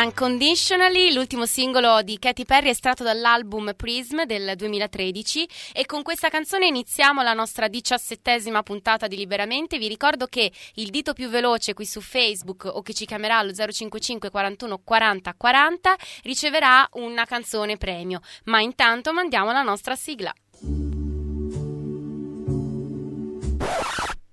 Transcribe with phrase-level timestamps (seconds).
[0.00, 6.68] Unconditionally, l'ultimo singolo di Katy Perry estratto dall'album Prism del 2013 e con questa canzone
[6.68, 9.76] iniziamo la nostra diciassettesima puntata di Liberamente.
[9.76, 13.52] Vi ricordo che il dito più veloce qui su Facebook o che ci chiamerà allo
[13.52, 20.32] 055 41 40 40 riceverà una canzone premio, ma intanto mandiamo la nostra sigla.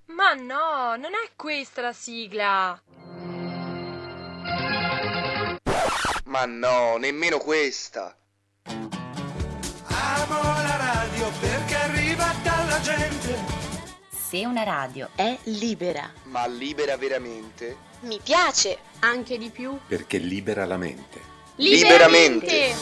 [0.06, 2.80] Ma no, non è questa la sigla.
[6.26, 8.18] Ma no, nemmeno questa.
[8.64, 13.38] Amo la radio perché arriva dalla gente.
[14.10, 16.12] Se una radio è libera.
[16.24, 17.78] Ma libera veramente?
[18.02, 19.78] Mi piace, anche di più.
[19.88, 21.22] Perché libera la mente.
[21.58, 22.74] Liberamente.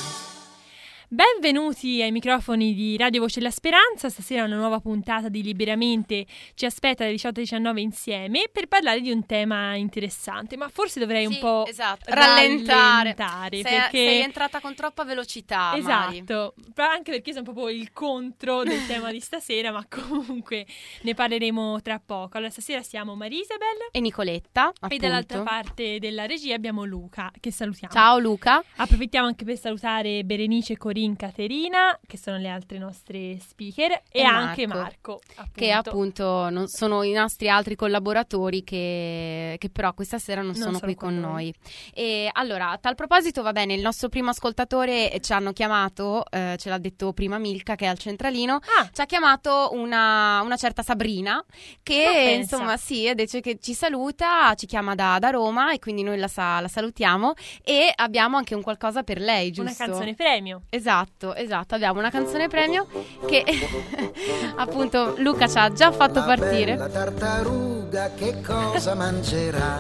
[1.14, 4.10] Benvenuti ai microfoni di Radio Voce della Speranza.
[4.10, 6.26] Stasera una nuova puntata di Liberamente
[6.56, 10.58] ci aspetta alle 18.19 insieme per parlare di un tema interessante.
[10.58, 13.14] Ma forse dovrei Sì, un po' esatto, rallentare.
[13.16, 13.98] rallentare, Sei, perché...
[13.98, 15.78] sei entrata con troppa velocità.
[15.80, 16.18] Mari.
[16.18, 20.66] Esatto, ma anche perché sono proprio il contro del tema di stasera, ma comunque
[21.04, 22.38] ne parleremo tra poco.
[22.38, 24.98] Allora, stasera siamo Marisabel E Nicoletta, e appunto.
[24.98, 27.94] dall'altra parte della regia abbiamo Luca, che salutiamo.
[27.94, 28.64] Ciao Luca.
[28.78, 34.24] Approfittiamo anche per salutare Berenice, Corinne, Caterina, che sono le altre nostre speaker, e, E
[34.24, 40.18] anche Marco, Marco, che appunto non sono i nostri altri collaboratori che, che però questa
[40.20, 41.32] sera non, Non sono, sono qui con con noi.
[41.34, 41.54] noi.
[41.94, 46.56] E allora, a tal proposito, va bene, il nostro primo ascoltatore ci hanno chiamato, eh,
[46.58, 50.56] ce l'ha detto prima Milka che è al centralino, Ah, ci ha chiamato una, una
[50.56, 51.44] certa Sabrina
[51.82, 56.18] che insomma sì, dice che ci saluta, ci chiama da, da Roma e quindi noi
[56.18, 57.34] la, sa- la salutiamo
[57.64, 59.62] e abbiamo anche un qualcosa per lei, giusto?
[59.62, 60.62] una canzone premio.
[60.70, 60.92] Esatto,
[61.36, 62.86] esatto, abbiamo una canzone premio
[63.28, 63.44] che
[64.58, 66.74] appunto Luca ci ha già fatto La partire.
[66.74, 69.78] bella tartaruga che cosa mangerà?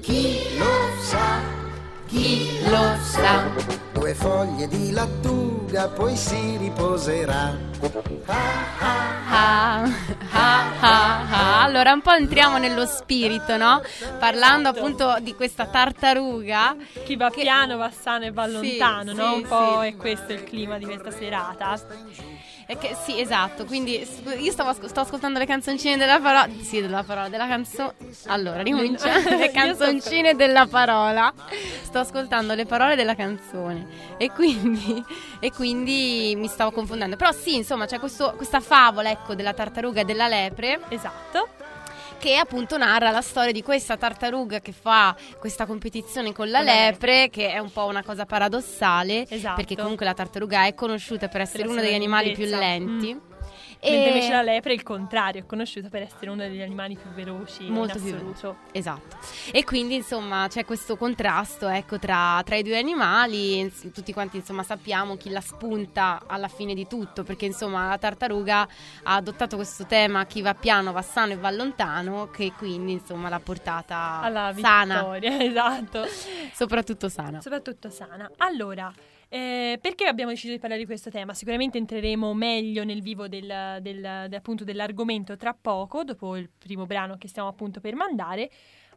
[0.00, 1.58] Chi lo sa?
[2.06, 3.44] Chi Lo sa.
[3.92, 4.92] Due foglie di
[5.70, 7.56] lattuga poi si riposerà.
[8.26, 9.82] Ah,
[10.32, 11.62] ah, ah, ah.
[11.62, 13.80] Allora un po' entriamo nello spirito, no?
[14.18, 16.74] Parlando appunto di questa tartaruga.
[17.04, 19.32] Chi va Che- piano va sano e va Sì, lontano, no?
[19.34, 19.86] sì, Un po' sì.
[19.88, 21.78] è questo il clima di questa serata.
[22.78, 24.06] Che, sì, esatto, quindi
[24.38, 26.48] io stavo sto ascoltando le canzoncine della parola.
[26.60, 27.94] Sì, della parola, della canzone.
[28.26, 29.18] Allora, rinuncia.
[29.36, 31.32] Le canzoncine della parola.
[31.82, 34.14] Sto ascoltando le parole della canzone.
[34.18, 35.02] E quindi,
[35.40, 37.16] e quindi mi stavo confondendo.
[37.16, 40.80] Però sì, insomma, c'è questo- questa favola, ecco, della tartaruga e della lepre.
[40.88, 41.48] Esatto.
[42.20, 46.66] Che appunto narra la storia di questa tartaruga che fa questa competizione con la Con
[46.66, 49.54] la lepre, che è un po' una cosa paradossale, Esatto.
[49.56, 53.14] perché comunque la tartaruga è conosciuta per essere Per uno degli animali più lenti.
[53.14, 53.18] Mm.
[53.82, 56.96] E- Mentre invece la lepre è il contrario, è conosciuta per essere uno degli animali
[56.96, 58.56] più veloci Molto in più assoluto.
[58.72, 59.16] Esatto.
[59.52, 64.62] E quindi insomma c'è questo contrasto ecco, tra, tra i due animali, tutti quanti insomma
[64.62, 68.68] sappiamo chi la spunta alla fine di tutto, perché insomma la tartaruga
[69.04, 73.30] ha adottato questo tema chi va piano va sano e va lontano, che quindi insomma
[73.30, 76.04] l'ha portata Alla sana, vittoria, esatto.
[76.52, 77.40] soprattutto sana.
[77.40, 78.30] Soprattutto sana.
[78.36, 78.92] Allora,
[79.32, 81.34] eh, perché abbiamo deciso di parlare di questo tema?
[81.34, 86.84] Sicuramente entreremo meglio nel vivo del, del- de- appunto dell'argomento tra poco, dopo il primo
[86.84, 88.50] brano che stiamo appunto per mandare.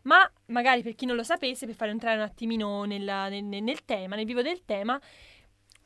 [0.03, 3.61] Ma magari per chi non lo sapesse, per far entrare un attimino nella- nel, nel-
[3.63, 4.99] nel tema, nel vivo del tema,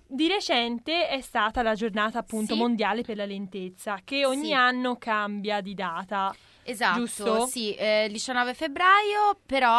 [0.09, 2.59] di recente è stata la giornata appunto Sì.
[2.59, 4.53] mondiale per la lentezza, che ogni Sì.
[4.53, 6.33] anno cambia di data.
[6.69, 7.45] Esatto, Giusto?
[7.47, 9.69] sì, eh, il 19 febbraio, però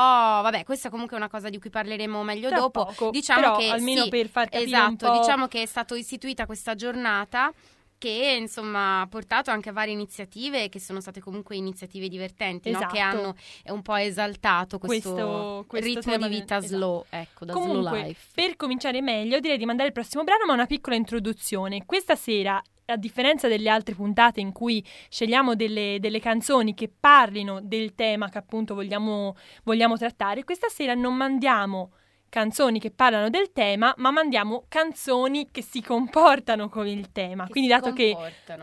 [0.40, 2.86] vabbè, questa comunque è una cosa di cui parleremo meglio Tra dopo.
[2.86, 6.46] poco, Diciamo però, che almeno sì, per far capire esatto, diciamo che è stata istituita
[6.46, 7.52] questa giornata
[7.98, 12.78] che insomma ha portato anche a varie iniziative che sono state comunque iniziative divertenti, no?
[12.78, 12.94] Esatto.
[12.94, 16.74] che hanno è un po' esaltato questo, Questo- questo ritmo di vita esatto.
[16.76, 18.26] slow, ecco, da slow Comunque, life.
[18.34, 21.84] per cominciare meglio, direi di mandare il prossimo brano, ma una piccola introduzione.
[21.84, 27.60] Questa sera, a differenza delle altre puntate in cui scegliamo delle, delle canzoni che parlino
[27.60, 31.92] del tema che appunto vogliamo, vogliamo trattare, questa sera non mandiamo
[32.28, 37.44] canzoni che parlano del tema, ma mandiamo canzoni che si comportano con il tema.
[37.44, 38.16] Che Quindi, dato che,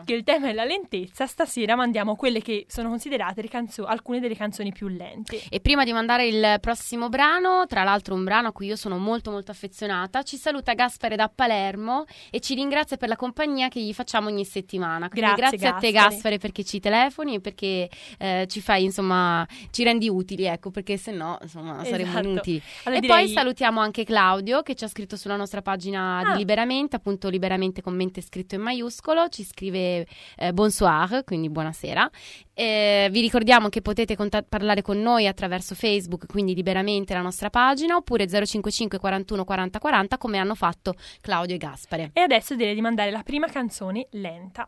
[0.04, 4.36] che il tema è la lentezza, stasera mandiamo quelle che sono considerate canzo- alcune delle
[4.36, 5.42] canzoni più lente.
[5.50, 8.98] E prima di mandare il prossimo brano, tra l'altro un brano a cui io sono
[8.98, 13.82] molto molto affezionata, ci saluta Gaspare da Palermo e ci ringrazia per la compagnia che
[13.82, 15.10] gli facciamo ogni settimana.
[15.10, 16.38] Quindi Grazie, grazie, a te Gaspare.
[16.38, 21.12] Perché ci telefoni e perché eh, ci fai insomma, ci rendi utili, ecco, perché se
[21.12, 22.28] no insomma saremmo Esatto.
[22.28, 22.62] inutili.
[22.84, 26.32] Allora, e direi- poi salutiamo anche Claudio che ci ha scritto sulla nostra pagina Ah.
[26.34, 32.10] di Liberamente, appunto Liberamente con mente scritto in maiuscolo, ci scrive eh, bonsoir, quindi buonasera.
[32.54, 37.50] Eh, vi ricordiamo che potete conta- parlare con noi attraverso Facebook, quindi Liberamente la nostra
[37.50, 42.10] pagina, oppure 055 41 40 40 come hanno fatto Claudio e Gaspare.
[42.12, 44.68] E adesso direi di mandare la prima canzone lenta.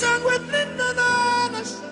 [0.00, 1.88] sangue dentro da sai.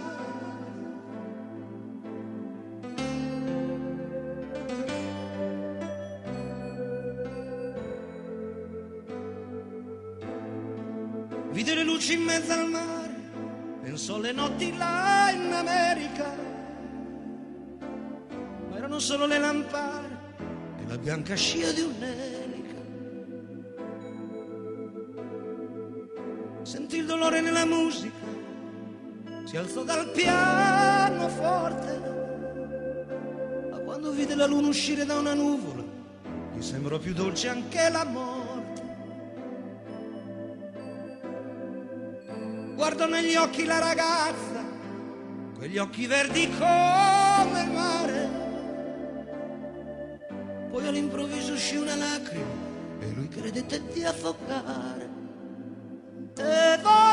[11.51, 13.15] vide le luci in mezzo al mare,
[13.83, 16.37] pensò alle notti là in America,
[18.69, 20.17] ma erano solo le lampade
[20.81, 22.28] e la bianca scia di un'elica.
[22.28, 22.28] Sentì
[29.49, 32.01] si alzò dal pianoforte,
[33.71, 35.83] ma quando vide la luna uscire da una nuvola,
[36.55, 38.87] gli sembrò più dolce anche la morte.
[42.75, 44.63] guardo negli occhi la ragazza,
[45.57, 48.29] quegli occhi verdi come il mare.
[50.71, 52.67] Poi all'improvviso uscì una lacrima
[53.01, 55.09] e lui credette di affogare.
[56.35, 57.08] Te voglio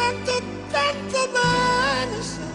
[0.00, 2.48] tanto, tanto bene sai.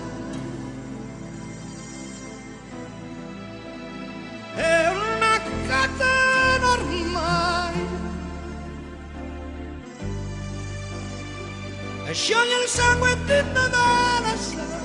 [4.55, 7.87] è una catena ormai
[12.05, 14.84] e scioglie il sangue di Nadala potenza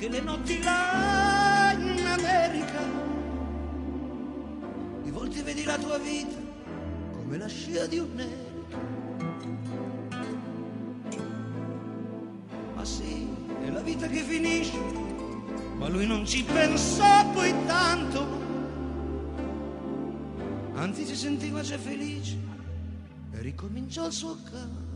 [0.00, 2.80] anche le notti là in America
[5.02, 6.38] di volte vedi la tua vita
[7.12, 8.78] come la scia di un'elica.
[12.74, 13.28] Ma sì,
[13.62, 14.78] è la vita che finisce,
[15.76, 18.26] ma lui non ci pensò poi tanto.
[20.76, 22.38] Anzi si sentiva già felice
[23.32, 24.89] e ricominciò il suo canto.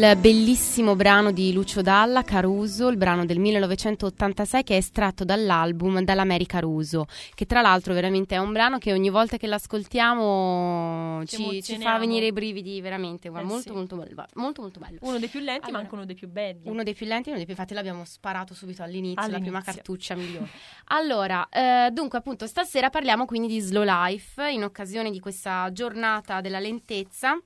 [0.00, 6.00] Il bellissimo brano di Lucio Dalla, Caruso, il brano del 1986 che è estratto dall'album
[6.00, 11.62] Dall'America Ruso, che tra l'altro veramente è un brano che ogni volta che l'ascoltiamo Ci
[11.62, 13.76] ci, fa venire i brividi, veramente, guarda, Eh molto, sì.
[13.76, 14.98] molto, bello, molto molto bello.
[15.02, 16.60] Uno dei più lenti, Allora, ma anche uno dei più belli.
[16.64, 19.72] Uno dei più lenti, uno dei più infatti l'abbiamo sparato subito all'inizio, la prima All'inizio.
[19.72, 20.48] cartuccia migliore.
[20.92, 26.40] Allora, eh, dunque appunto stasera parliamo quindi di slow life in occasione di questa giornata
[26.40, 27.38] della lentezza.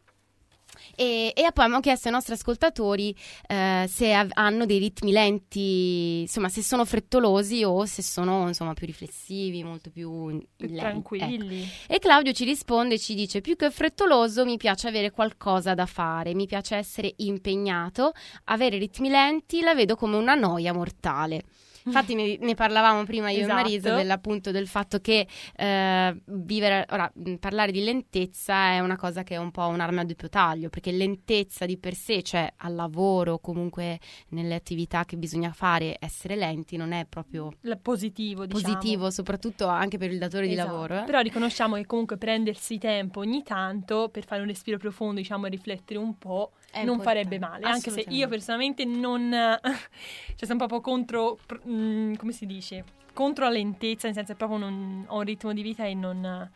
[0.94, 3.14] E, e poi abbiamo chiesto ai nostri ascoltatori
[3.46, 8.74] eh, se av- hanno dei ritmi lenti, insomma, se sono frettolosi o se sono insomma
[8.74, 10.74] più riflessivi, molto più, più lenti.
[10.74, 11.16] Ecco.
[11.16, 11.68] tranquilli.
[11.86, 15.86] E Claudio ci risponde e ci dice: Più che frettoloso, mi piace avere qualcosa da
[15.86, 18.12] fare, mi piace essere impegnato.
[18.44, 21.44] Avere ritmi lenti la vedo come una noia mortale.
[21.86, 23.52] Infatti ne, ne parlavamo prima io Esatto.
[23.58, 25.26] e Marisa dell'appunto del fatto che
[25.56, 30.04] eh, vivere, ora parlare di lentezza è una cosa che è un po' un'arma a
[30.04, 33.98] doppio taglio, perché lentezza di per sé, cioè al lavoro, comunque
[34.28, 38.74] nelle attività che bisogna fare, essere lenti non è proprio Il positivo, diciamo.
[38.74, 40.70] positivo, soprattutto anche per il datore di Esatto.
[40.70, 41.00] lavoro.
[41.00, 41.04] eh.
[41.04, 45.50] Però riconosciamo che comunque prendersi tempo ogni tanto per fare un respiro profondo, diciamo, e
[45.50, 47.66] riflettere un po', È non farebbe male.
[47.66, 49.30] Anche se io personalmente non...
[50.34, 51.38] cioè sono proprio contro...
[51.44, 52.84] pr- mm, come si dice?
[53.12, 56.50] Contro la lentezza, nel senso che proprio non, ho un ritmo di vita e non...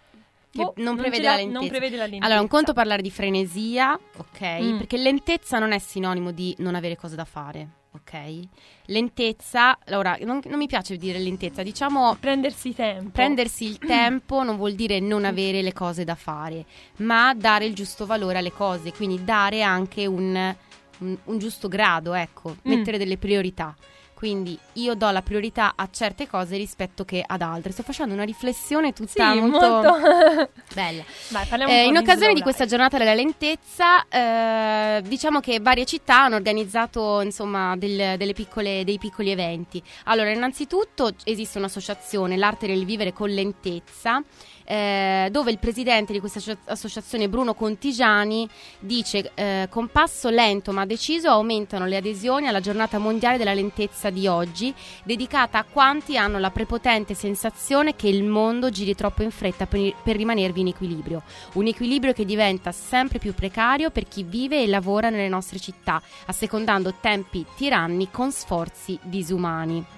[0.50, 1.58] Che boh, non prevede la lentezza.
[1.60, 2.24] Non prevede la lentezza.
[2.24, 4.40] Allora, un conto parlare di frenesia, ok?
[4.62, 4.76] Mm.
[4.78, 8.40] Perché lentezza non è sinonimo di non avere cose da fare, ok?
[8.86, 13.10] Lentezza, allora, non, non mi piace dire lentezza, diciamo Prendersi tempo.
[13.10, 16.64] prendersi il tempo non vuol dire non avere le cose da fare,
[16.96, 20.54] ma dare il giusto valore alle cose, quindi dare anche un,
[21.00, 22.56] un- un giusto grado, ecco, Mm.
[22.62, 23.76] mettere delle priorità.
[24.18, 27.70] Quindi io do la priorità a certe cose rispetto che ad altre.
[27.70, 30.50] Sto facendo una riflessione Sì, tutta molto, molto...
[30.74, 31.04] bella.
[31.48, 36.34] Parliamo Eh, in occasione di questa giornata della lentezza, eh, diciamo che varie città hanno
[36.34, 39.80] organizzato insomma del- delle piccole- dei piccoli eventi.
[40.06, 44.20] Allora, innanzitutto esiste un'associazione, l'arte del vivere con lentezza,
[44.68, 48.46] eh, dove il presidente di questa associ- associazione, Bruno Contigiani,
[48.78, 54.10] dice eh, con passo lento ma deciso aumentano le adesioni alla giornata mondiale della lentezza
[54.10, 59.30] di oggi, dedicata a quanti hanno la prepotente sensazione che il mondo giri troppo in
[59.30, 61.22] fretta per, per rimanervi in equilibrio.
[61.54, 66.02] Un equilibrio che diventa sempre più precario per chi vive e lavora nelle nostre città,
[66.26, 69.97] assecondando tempi tiranni con sforzi disumani.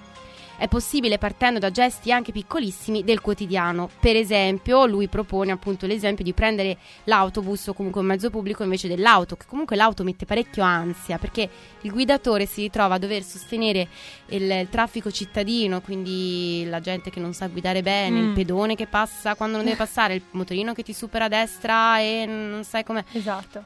[0.61, 3.89] È possibile partendo da gesti anche piccolissimi del quotidiano.
[3.99, 8.87] Per esempio, lui propone appunto l'esempio di prendere l'autobus o comunque un mezzo pubblico invece
[8.87, 11.49] dell'auto, che comunque l'auto mette parecchio ansia perché
[11.81, 13.87] il guidatore si ritrova a dover sostenere
[14.27, 18.27] il, il traffico cittadino, quindi la gente che non sa guidare bene, Mm.
[18.27, 21.99] il pedone che passa quando non deve passare, il motorino che ti supera a destra
[22.01, 23.63] e non sai come Esatto.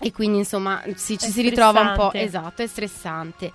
[0.00, 3.52] e quindi insomma si- ci È si ritrova un po', esatto, è stressante.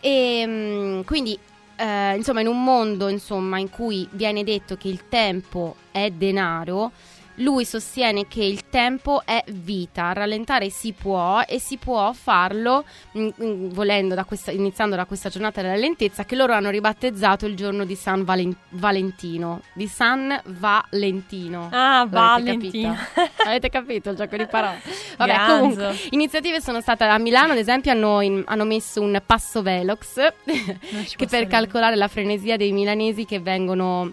[0.00, 1.38] E mm, quindi
[1.76, 6.92] eh, insomma in un mondo insomma in cui viene detto che il tempo è denaro,
[7.36, 12.84] lui sostiene che il tempo è vita, rallentare si può e si può farlo
[13.16, 17.46] mm, mm, volendo da questa, iniziando da questa giornata della lentezza che loro hanno ribattezzato
[17.46, 21.68] il giorno di San Valen- Valentino, di San Valentino.
[21.72, 22.96] Ah, Valentino.
[23.46, 24.80] Avete capito il gioco di parole?
[25.16, 25.56] Vabbè, Ganzo.
[25.56, 30.14] comunque, iniziative sono state a Milano, ad esempio, hanno, in- hanno messo un passo velox
[30.44, 31.46] che per ridere.
[31.46, 34.12] calcolare la frenesia dei milanesi che vengono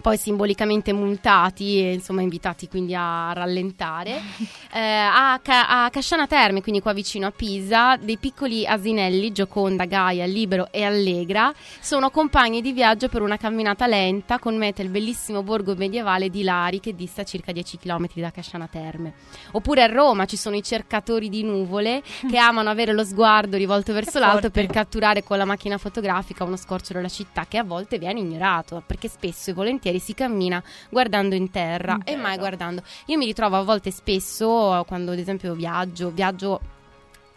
[0.00, 4.20] poi simbolicamente multati e insomma invitati quindi a rallentare.
[4.72, 9.84] Eh, a, Ca- a Casciana Terme, quindi qua vicino a Pisa, dei piccoli asinelli, Gioconda,
[9.84, 14.88] Gaia, Libero e Allegra, sono compagni di viaggio per una camminata lenta con meta il
[14.88, 19.14] bellissimo borgo medievale di Lari che dista circa 10 km da Casciana Terme.
[19.52, 23.92] Oppure a Roma ci sono i cercatori di nuvole che amano avere lo sguardo rivolto
[23.92, 24.50] verso Che l'alto forte.
[24.50, 28.84] per catturare con la macchina fotografica uno scorcio della città che a volte viene ignorato
[28.86, 32.36] perché spesso e volentieri si cammina guardando in terra In e mai terra.
[32.36, 32.82] guardando.
[33.06, 36.60] Io mi ritrovo a volte spesso quando ad esempio viaggio, viaggio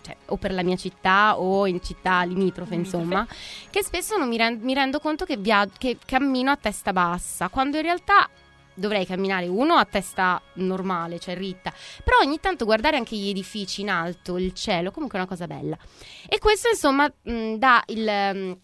[0.03, 3.25] cioè, o per la mia città o in città limitrofe, insomma,
[3.69, 7.47] che spesso non mi, ren- mi rendo conto che, via- che cammino a testa bassa,
[7.47, 8.29] quando in realtà
[8.75, 11.71] dovrei camminare uno a testa normale, cioè ritta,
[12.03, 15.47] però ogni tanto guardare anche gli edifici in alto, il cielo, comunque è una cosa
[15.47, 15.77] bella.
[16.27, 18.03] E questo insomma mh, dà il...
[18.35, 18.57] mh,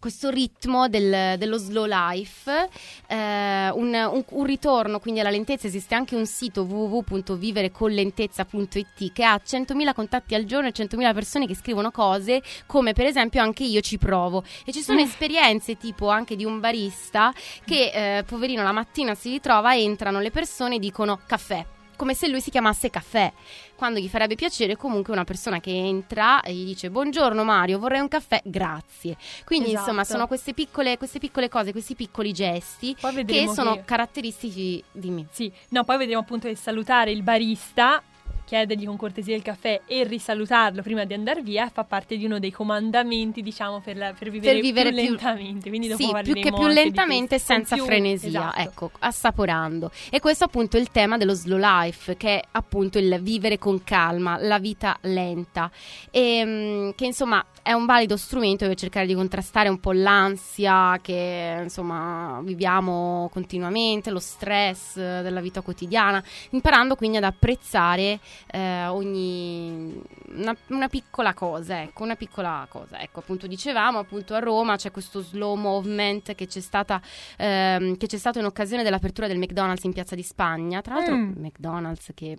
[0.00, 2.68] questo ritmo del- dello slow life,
[3.06, 5.66] eh, un, un- un ritorno quindi alla lentezza.
[5.68, 11.54] Esiste anche un sito www.viverecollentezza.it che ha 100.000 contatti al giorno e 100.000 persone che
[11.54, 14.42] scrivono cose come per esempio anche io ci provo.
[14.64, 15.04] E ci sono Mm.
[15.04, 17.32] esperienze tipo anche di un barista
[17.64, 21.64] che eh, poverino la mattina si ritrova, entrano le persone e dicono caffè.
[22.00, 23.30] Come se lui si chiamasse caffè,
[23.76, 28.00] quando gli farebbe piacere comunque una persona che entra e gli dice buongiorno Mario, vorrei
[28.00, 29.18] un caffè, grazie.
[29.44, 29.80] Quindi Esatto.
[29.82, 35.10] insomma sono queste piccole, queste piccole cose, questi piccoli gesti che sono che- caratteristici di
[35.10, 35.26] me.
[35.30, 38.02] Sì, no, poi vedremo appunto che salutare il barista,
[38.50, 42.40] chiedergli con cortesia il caffè e risalutarlo prima di andare via fa parte di uno
[42.40, 45.68] dei comandamenti, diciamo, per, la- per vivere, Per vivere più più- lentamente.
[45.68, 48.58] Quindi dopo Sì, più che più lentamente senza più- frenesia, esatto.
[48.60, 49.92] ecco, assaporando.
[50.10, 53.84] E questo appunto è il tema dello slow life, che è appunto il vivere con
[53.84, 55.70] calma, la vita lenta.
[56.10, 60.98] E mm, che insomma è un valido strumento per cercare di contrastare un po' l'ansia
[61.00, 68.18] che insomma viviamo continuamente, lo stress della vita quotidiana, imparando quindi ad apprezzare
[68.50, 70.00] eh, ogni
[70.34, 73.00] una, una piccola cosa, ecco, una piccola cosa.
[73.00, 77.00] Ecco, appunto dicevamo, appunto a Roma c'è questo slow movement che c'è stata
[77.36, 80.80] ehm, che c'è stato in occasione dell'apertura del McDonald's in Piazza di Spagna.
[80.80, 81.32] Tra l'altro Mm.
[81.38, 82.38] McDonald's che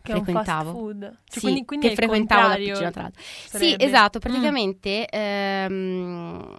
[0.00, 0.70] Che è un fast frequentavo.
[0.72, 1.00] food.
[1.00, 3.20] Cioè, Sì, quindi, quindi che frequentavo da piccina tra l'altro.
[3.22, 3.84] Sì, sarebbe.
[3.84, 4.20] esatto, Mm.
[4.20, 6.56] praticamente ehm,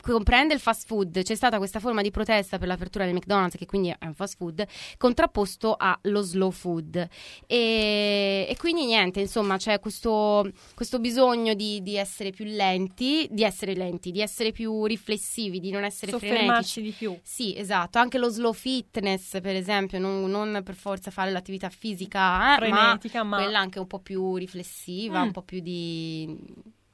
[0.00, 3.66] comprende il fast food, c'è stata questa forma di protesta per l'apertura del McDonald's che
[3.66, 4.66] quindi è un fast food
[4.96, 7.08] contrapposto allo slow food
[7.46, 13.42] e, e quindi niente, insomma c'è questo, questo bisogno di, di essere più lenti, di
[13.44, 16.38] essere lenti, di essere più riflessivi, di non essere frenetici.
[16.40, 17.18] Soffermarci di più.
[17.22, 22.58] Sì, esatto, anche lo slow fitness, per esempio, non, non per forza fare l'attività fisica,
[22.58, 23.36] eh, ma ma...
[23.36, 25.26] quella anche un po' più riflessiva, Mm.
[25.26, 26.36] un po' più di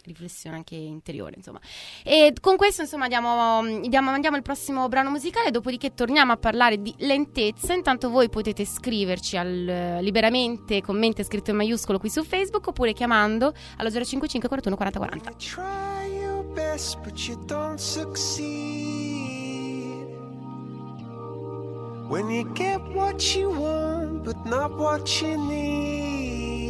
[0.05, 1.61] riflessione anche interiore, insomma.
[2.03, 6.81] E con questo, insomma, diamo, diamo- mandiamo il prossimo brano musicale, dopodiché torniamo a parlare
[6.81, 7.73] di lentezza.
[7.73, 12.93] Intanto voi potete scriverci al eh, liberamente, commenti scritto in maiuscolo qui su Facebook, oppure
[12.93, 15.35] chiamando allo 055 41 40 40.
[16.11, 16.99] You best.
[22.11, 26.70] When you get what you want, but not what you need.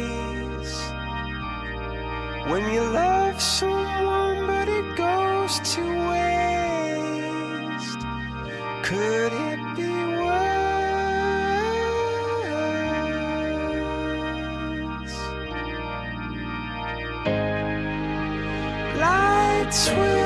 [2.47, 7.99] When you love someone but it goes to waste
[8.83, 10.71] Could it be worse?
[18.99, 20.20] Lights will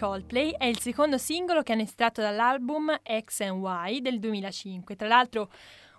[0.00, 4.96] Coldplay è il secondo singolo che hanno estratto dall'album X and Y del 2005.
[4.96, 5.50] Tra l'altro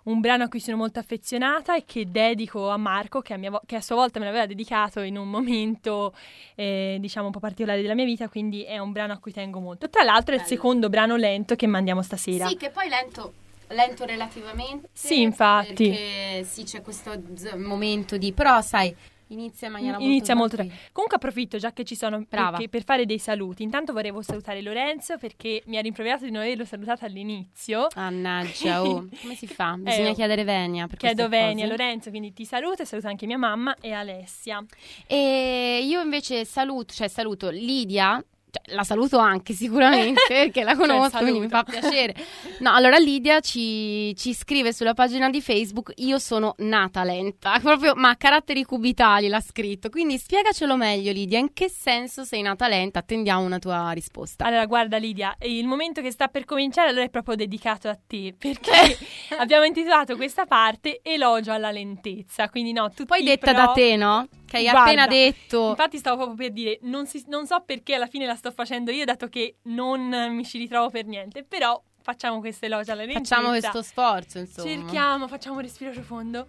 [0.04, 3.62] un brano a cui sono molto affezionata e che dedico a Marco, che a, vo-
[3.64, 6.12] che a sua volta me l'aveva dedicato in un momento,
[6.56, 9.60] eh, diciamo, un po' particolare della mia vita, quindi è un brano a cui tengo
[9.60, 9.88] molto.
[9.88, 12.48] Tra l'altro è il secondo brano lento che mandiamo stasera.
[12.48, 13.34] Sì, che poi lento
[13.68, 14.88] lento relativamente.
[14.92, 15.88] Sì, infatti.
[15.88, 18.94] Perché sì, c'è questo z- momento di però sai,
[19.32, 23.06] Inizia in maniera Inizia molto, molto Comunque approfitto già che ci sono perché, per fare
[23.06, 23.62] dei saluti.
[23.62, 27.88] Intanto volevo salutare Lorenzo perché mi ha rimproverato di non averlo salutato all'inizio.
[27.94, 29.08] Mannaggia, oh.
[29.20, 29.74] come si fa?
[29.78, 30.86] Bisogna eh, chiedere Venia.
[30.86, 34.64] Per chiedo Venia, Lorenzo, quindi ti saluto e saluto anche mia mamma e Alessia.
[35.06, 40.86] E io invece saluto, cioè saluto Lidia, cioè, la saluto anche sicuramente perché la cioè,
[40.86, 42.14] conosco, cioè, quindi mi fa piacere.
[42.58, 47.94] No, allora Lidia ci, ci, scrive sulla pagina di Facebook: Io sono nata lenta, proprio,
[47.94, 49.88] ma a caratteri cubitali l'ha scritto.
[49.88, 51.38] Quindi spiegacelo meglio, Lidia.
[51.38, 52.98] In che senso sei nata lenta?
[52.98, 54.44] Attendiamo una tua risposta.
[54.44, 58.34] Allora, guarda, Lidia, il momento che sta per cominciare allora è proprio dedicato a te
[58.36, 58.98] perché
[59.38, 62.50] abbiamo intitolato questa parte Elogio alla lentezza.
[62.50, 63.66] Quindi, no, tu poi detta però...
[63.66, 64.28] da te, no?
[64.52, 65.70] Che hai Guarda, appena detto.
[65.70, 68.90] Infatti stavo proprio per dire, non, si, non so perché alla fine la sto facendo
[68.90, 73.36] io, dato che non mi ci ritrovo per niente, però facciamo questo elogio alla lentezza.
[73.36, 74.68] Facciamo questo sforzo, insomma.
[74.68, 76.48] Cerchiamo, facciamo un respiro profondo.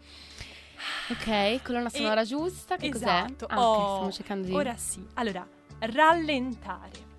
[1.11, 3.45] Ok, colonna sonora e, giusta, che esatto.
[3.47, 3.57] cos'è?
[3.57, 4.53] Ah, oh, okay, stiamo cercando di...
[4.53, 5.47] Ora sì, allora,
[5.79, 7.11] rallentare.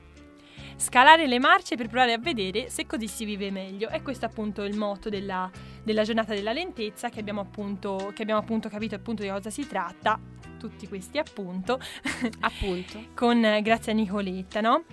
[0.76, 3.88] Scalare le marce per provare a vedere se così si vive meglio.
[3.88, 5.50] E questo è appunto il motto della,
[5.82, 9.66] della giornata della lentezza che abbiamo appunto, che abbiamo appunto capito appunto di cosa si
[9.66, 10.20] tratta
[10.68, 11.78] tutti questi appunto,
[12.40, 13.08] appunto.
[13.14, 14.84] con eh, grazie a Nicoletta, no?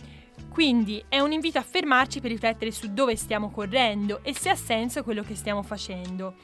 [0.50, 4.56] Quindi è un invito a fermarci per riflettere su dove stiamo correndo e se ha
[4.56, 6.36] senso quello che stiamo facendo.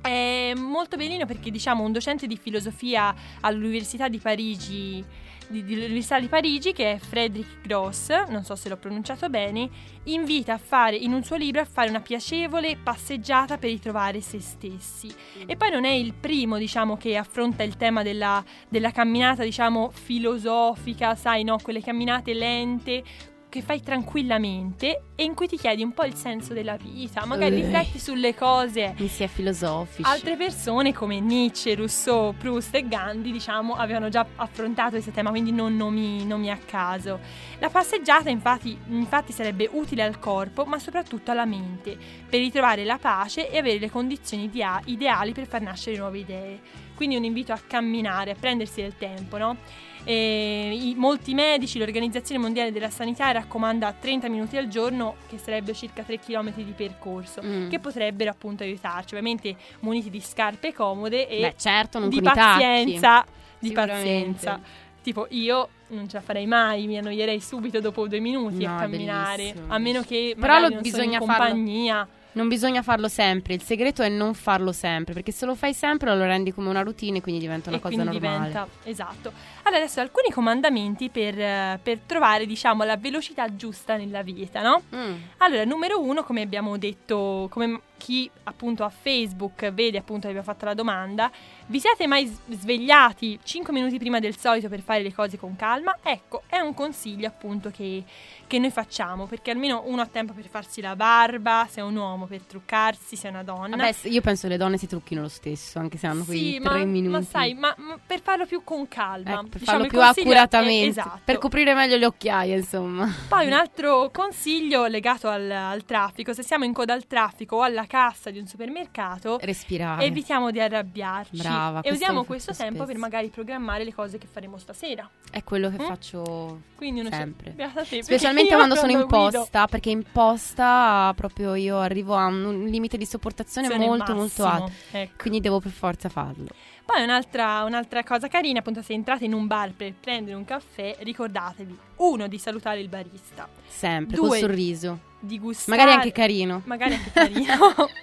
[0.00, 5.04] È molto bellino perché diciamo un docente di filosofia all'Università di Parigi
[5.50, 9.68] di, dell'Università di Parigi, che è Frederick Gross, non so se l'ho pronunciato bene,
[10.04, 14.40] invita a fare in un suo libro a fare una piacevole passeggiata per ritrovare se
[14.40, 15.12] stessi.
[15.44, 19.90] E poi non è il primo, diciamo, che affronta il tema della, della camminata, diciamo,
[19.90, 21.58] filosofica, sai, no?
[21.60, 23.02] Quelle camminate lente,
[23.50, 27.60] che fai tranquillamente e in cui ti chiedi un po' il senso della vita, magari
[27.60, 28.94] uh, rifletti sulle cose.
[28.96, 30.08] Mi si è filosofici.
[30.08, 35.52] Altre persone come Nietzsche, Rousseau, Proust e Gandhi, diciamo, avevano già affrontato questo tema, quindi
[35.52, 37.18] non nomi, nomi a caso.
[37.58, 42.96] La passeggiata infatti, infatti sarebbe utile al corpo, ma soprattutto alla mente, per ritrovare la
[42.98, 44.50] pace e avere le condizioni
[44.84, 46.60] ideali per far nascere nuove idee.
[46.94, 49.56] Quindi un invito a camminare, a prendersi del tempo, no?
[50.04, 55.76] E i, molti medici, l'Organizzazione Mondiale della Sanità raccomanda 30 minuti al giorno, che sarebbero
[55.76, 57.68] circa 3 km di percorso, mm.
[57.68, 63.24] che potrebbero appunto aiutarci, ovviamente muniti di scarpe comode e Beh, certo, di pazienza,
[63.58, 64.60] di pazienza.
[65.02, 68.80] Tipo io non ce la farei mai, mi annoierei subito dopo due minuti no, a
[68.80, 69.72] camminare, bellissimo.
[69.72, 71.96] a meno che Però lo bisogna in compagnia.
[71.96, 75.74] Farlo non bisogna farlo sempre, il segreto è non farlo sempre, perché se lo fai
[75.74, 78.18] sempre lo rendi come una routine e quindi diventa una e cosa normale.
[78.18, 79.32] Diventa, esatto.
[79.62, 84.82] Allora adesso alcuni comandamenti per, per, trovare, diciamo, la velocità giusta nella vita, no?
[84.94, 85.14] Mm.
[85.38, 90.46] Allora, numero uno, come abbiamo detto, come chi appunto a Facebook vede appunto che abbiamo
[90.46, 91.30] fatto la domanda,
[91.66, 95.98] vi siete mai svegliati 5 minuti prima del solito per fare le cose con calma?
[96.02, 98.02] Ecco, è un consiglio appunto che,
[98.46, 101.94] che noi facciamo, perché almeno uno ha tempo per farsi la barba, se è un
[101.94, 103.76] uomo per truccarsi, se è una donna.
[103.76, 106.60] Vabbè, io penso che le donne si trucchino lo stesso, anche se hanno quei sì,
[106.60, 107.12] 3 ma, minuti.
[107.12, 109.32] Ma sai, ma, ma, per farlo più con calma.
[109.32, 111.20] Ecco, per diciamo, farlo più accuratamente, è, esatto.
[111.22, 113.06] per coprire meglio le occhiaie, insomma.
[113.28, 117.62] Poi un altro consiglio legato al, al traffico, se siamo in coda al traffico o
[117.62, 120.04] alla cassa di un supermercato, respirare.
[120.04, 121.38] Evitiamo di arrabbiarci.
[121.38, 122.86] Brava, e usiamo questo tempo spesso.
[122.86, 125.10] per magari programmare le cose che faremo stasera.
[125.28, 125.86] È quello che mm?
[125.86, 127.56] faccio Quindi sempre.
[127.56, 132.96] Te, Specialmente quando sono in posta, perché in posta proprio io arrivo a un limite
[132.96, 134.70] di sopportazione Sono molto molto alto.
[134.92, 135.14] Ecco.
[135.18, 136.46] Quindi devo per forza farlo.
[136.92, 140.96] Poi un'altra, un'altra, cosa carina, appunto, se entrate in un bar per prendere un caffè,
[140.98, 143.48] ricordatevi, uno, di salutare il barista.
[143.68, 144.98] Sempre, Due, col sorriso.
[145.20, 145.78] Di gustare.
[145.78, 146.62] Magari anche carino.
[146.64, 147.54] Magari anche carino.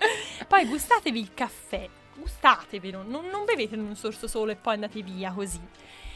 [0.47, 5.01] poi gustatevi il caffè, gustatevelo, non, non bevete in un sorso solo e poi andate
[5.01, 5.59] via così.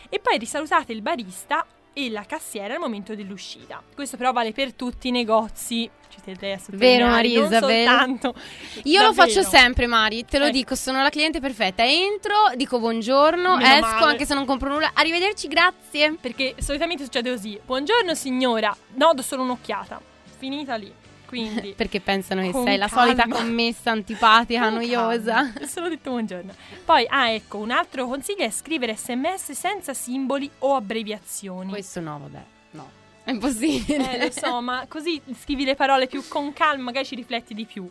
[0.07, 3.81] E poi risalutate il barista e la cassiera al momento dell'uscita.
[3.93, 5.89] Questo però vale per tutti i negozi.
[6.09, 7.83] Ci terrei a Vero Maria Isabel?
[7.83, 9.05] Io Davvero.
[9.05, 10.51] lo faccio sempre Mari, te lo eh.
[10.51, 11.85] dico, sono la cliente perfetta.
[11.85, 14.11] Entro, dico buongiorno, Meno esco male.
[14.11, 14.91] anche se non compro nulla.
[14.93, 16.17] Arrivederci, grazie.
[16.19, 17.59] Perché solitamente succede così.
[17.63, 20.01] Buongiorno signora, no, do solo un'occhiata.
[20.37, 21.00] Finita lì.
[21.31, 25.49] Quindi, Perché pensano che sei la solita commessa antipatica, con noiosa.
[25.49, 25.65] Calma.
[25.65, 26.53] Solo detto buongiorno.
[26.83, 31.69] Poi, ah, ecco, un altro consiglio è scrivere sms senza simboli o abbreviazioni.
[31.69, 32.89] Questo no, vabbè, no.
[33.23, 34.17] È impossibile.
[34.17, 37.63] Eh, lo so, ma così scrivi le parole più con calma, magari ci rifletti di
[37.63, 37.89] più.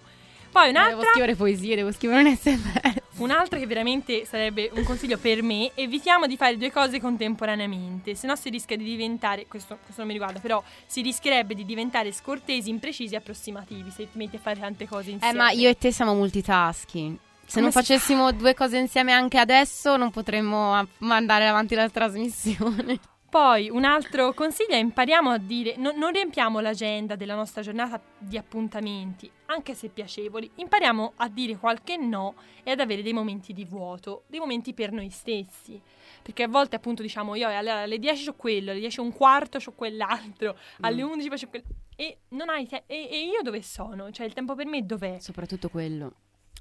[0.51, 2.95] Poi Eh, Devo un'altra, scrivere poesie, devo scrivere un sms.
[3.19, 8.27] un'altra che veramente sarebbe un consiglio per me, evitiamo di fare due cose contemporaneamente, se
[8.27, 12.11] no si rischia di diventare, questo, questo non mi riguarda, però si rischierebbe di diventare
[12.13, 15.35] scortesi, imprecisi e approssimativi se ti metti a fare tante cose Eh, insieme.
[15.39, 17.17] ma io e te siamo multitasking.
[17.47, 21.89] Se Come non si facessimo due cose insieme anche adesso, non potremmo mandare avanti la
[21.89, 22.99] trasmissione.
[23.31, 28.03] Poi un altro consiglio è impariamo a dire, no- non riempiamo l'agenda della nostra giornata
[28.19, 33.53] di appuntamenti, anche se piacevoli, impariamo a dire qualche no e ad avere dei momenti
[33.53, 35.81] di vuoto, dei momenti per noi stessi.
[36.23, 39.59] Perché a volte appunto diciamo io alle 10 c'ho quello, alle 10 e un quarto
[39.59, 41.65] c'ho quell'altro, alle 11 poi c'ho quello...
[41.95, 44.11] E non hai te- e, e io dove sono?
[44.11, 45.21] Cioè il tempo per me dov'è?
[45.21, 46.15] Soprattutto quello.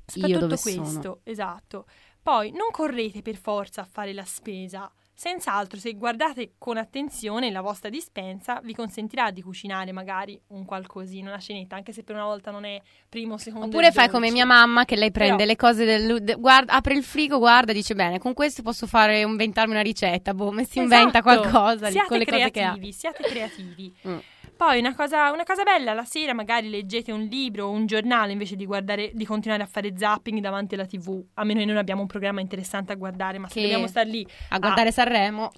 [0.05, 1.19] Soprattutto io dove questo, sono?
[1.23, 1.88] esatto.
[2.21, 4.91] Poi non correte per forza a fare la spesa.
[5.19, 11.27] Senz'altro, se guardate con attenzione la vostra dispensa, vi consentirà di cucinare magari un qualcosina,
[11.29, 14.12] una cenetta, anche se per una volta non è primo, secondo Oppure fai dolce.
[14.13, 17.38] come mia mamma che lei prende Però- le cose del, de- guarda, apre il frigo,
[17.38, 21.21] guarda, dice bene, con questo posso fare inventarmi una ricetta, boh, si inventa Esatto.
[21.21, 22.49] qualcosa lì, Siate con le cose che ha.
[22.71, 23.93] creativi, siate creativi.
[24.08, 24.17] Mm.
[24.60, 28.34] Poi una cosa, una cosa bella, la sera magari leggete un libro o un giornale
[28.34, 31.24] invece di, guardare, di continuare a fare zapping davanti alla tv.
[31.36, 34.10] A meno che non abbiamo un programma interessante a guardare, ma se Che- dobbiamo stare
[34.10, 35.52] lì A guardare Sanremo.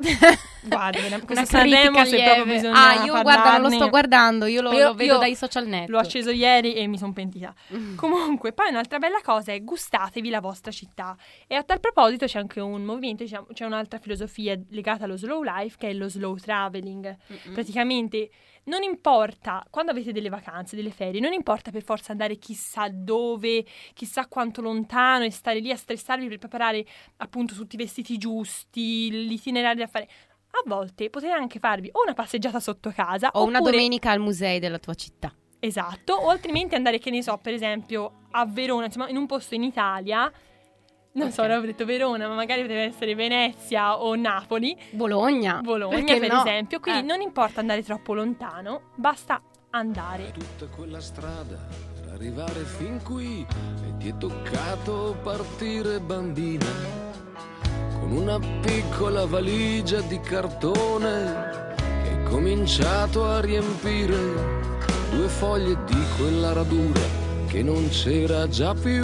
[0.66, 2.34] Guarda, una Sanremo, se lieve.
[2.36, 5.14] proprio bisogna Ah, io guarda, non lo parlarne- sto guardando, io lo, Io- lo vedo
[5.14, 5.90] io dai social network.
[5.90, 7.52] L'ho acceso ieri e mi sono pentita.
[7.76, 7.96] Mm.
[7.96, 11.18] Comunque, poi un'altra bella cosa è gustatevi la vostra città.
[11.48, 15.76] E a tal proposito c'è anche un movimento, c'è un'altra filosofia legata allo slow life
[15.80, 17.18] che è lo slow traveling.
[17.32, 17.54] Mm-mm.
[17.54, 18.30] Praticamente
[18.66, 23.66] non importa, quando avete delle vacanze, delle ferie, non importa per forza andare chissà dove,
[23.94, 26.86] chissà quanto lontano e stare lì a stressarvi per preparare
[27.18, 30.08] appunto tutti i vestiti giusti, l'itinerario da fare.
[30.52, 34.20] A volte potete anche farvi o una passeggiata sotto casa O una oppure- domenica al
[34.20, 35.34] museo della tua città.
[35.60, 39.56] Esatto, o altrimenti andare, che ne so, per esempio a Verona, insomma, in un posto
[39.56, 40.32] in Italia.
[41.14, 41.48] Non so, Ok.
[41.48, 45.60] ora ho detto Verona, ma magari potrebbe essere Venezia o Napoli, Bologna.
[45.62, 46.40] Bologna Perché per no?
[46.40, 46.80] esempio.
[46.80, 47.06] Quindi Eh.
[47.06, 50.32] non importa andare troppo lontano, basta andare.
[50.32, 51.58] Tutta quella strada
[51.96, 53.46] per arrivare fin qui
[53.86, 56.66] e ti è toccato partire bambina
[58.00, 61.66] con una piccola valigia di cartone
[62.04, 64.18] che hai cominciato a riempire
[65.12, 67.02] due foglie di quella radura
[67.48, 69.02] che non c'era già più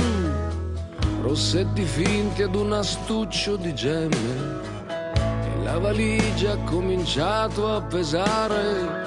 [1.27, 4.61] rossetti finti ad un astuccio di gemme.
[4.87, 9.05] E la valigia ha cominciato a pesare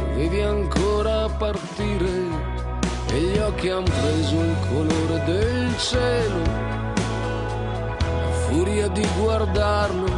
[0.00, 2.48] dovevi ancora partire.
[3.12, 6.42] E gli occhi han preso il colore del cielo
[8.02, 10.08] a furia di guardarlo.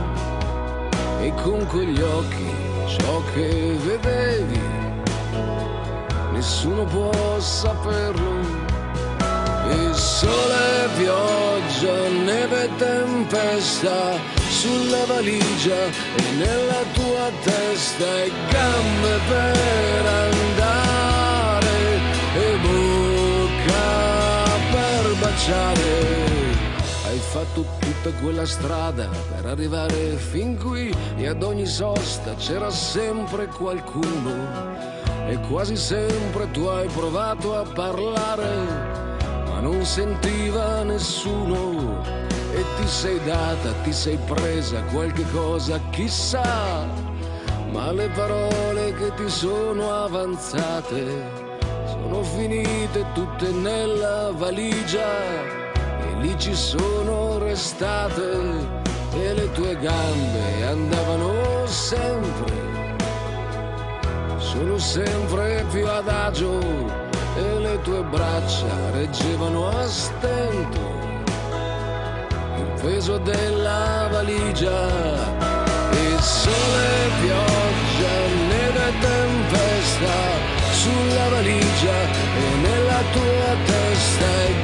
[1.20, 2.50] E con quegli occhi
[2.86, 4.60] ciò che vedevi
[6.32, 8.61] nessuno può saperlo
[9.72, 20.06] e sole, pioggia, neve e tempesta sulla valigia e nella tua testa e gambe per
[20.06, 21.76] andare
[22.34, 23.82] e bocca
[24.70, 26.30] per baciare.
[27.06, 33.46] Hai fatto tutta quella strada per arrivare fin qui e ad ogni sosta c'era sempre
[33.46, 34.90] qualcuno
[35.26, 39.01] e quasi sempre tu hai provato a parlare
[39.62, 42.02] non sentiva nessuno
[42.52, 46.84] e ti sei data, ti sei presa qualche cosa, chissà,
[47.70, 51.40] ma le parole che ti sono avanzate
[51.86, 55.30] sono finite tutte nella valigia
[56.00, 58.40] e lì ci sono restate
[59.14, 62.52] e le tue gambe andavano sempre
[64.38, 67.01] sono sempre più adagio
[67.36, 70.80] e le tue braccia reggevano a stento
[72.58, 74.86] il peso della valigia
[75.90, 78.14] e sole, pioggia,
[78.48, 80.16] neve e tempesta
[80.72, 81.98] sulla valigia
[82.36, 84.61] e nella tua testa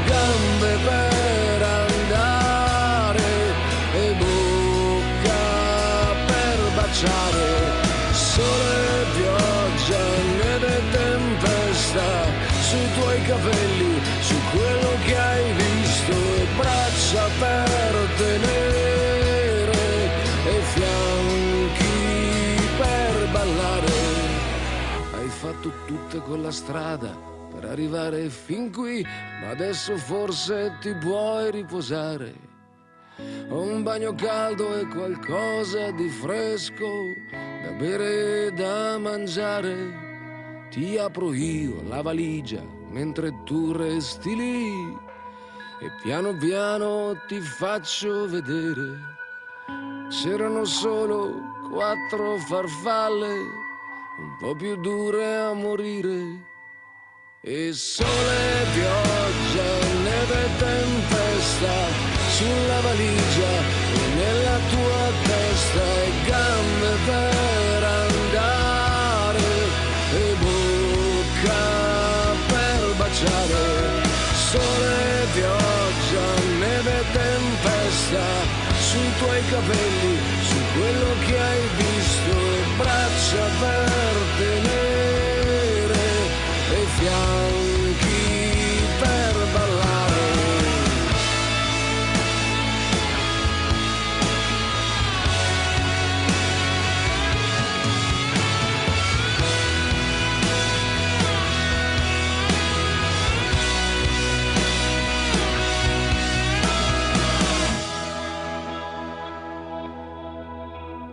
[26.09, 27.15] tutta quella strada
[27.53, 29.05] per arrivare fin qui,
[29.43, 32.35] ma adesso forse ti puoi riposare.
[33.49, 36.89] Un bagno caldo e qualcosa di fresco
[37.63, 40.67] da bere e da mangiare.
[40.71, 44.97] Ti apro io la valigia mentre tu resti lì
[45.81, 49.17] e piano piano ti faccio vedere.
[50.09, 51.35] C'erano solo
[51.71, 53.58] quattro farfalle,
[54.19, 56.47] un po' più dure a morire.
[57.41, 59.71] E sole, pioggia,
[60.03, 61.75] neve tempesta
[62.37, 63.53] sulla valigia
[63.95, 69.49] e nella tua testa e gambe per andare
[70.13, 71.65] e bocca
[72.49, 74.07] per baciare.
[74.51, 76.27] Sole, pioggia,
[76.59, 78.27] neve tempesta
[78.81, 84.08] sui tuoi capelli, su quello che hai visto e braccia per